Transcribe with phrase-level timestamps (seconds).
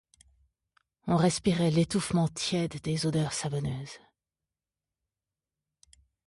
[1.05, 3.99] On respirait l'étouffement tiède des odeurs savonneuses.